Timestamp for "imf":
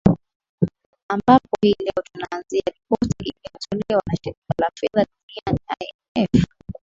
6.15-6.45